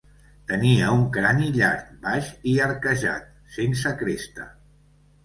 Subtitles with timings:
[0.51, 4.49] Tenia un crani llarg, baix i arquejat, sense cresta.